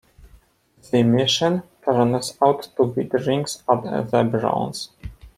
The 0.89 1.03
mission 1.03 1.61
turns 1.85 2.35
out 2.43 2.69
to 2.75 2.87
be 2.87 3.03
drinks 3.03 3.61
at 3.69 3.83
The 4.09 4.23
Bronze. 4.23 4.89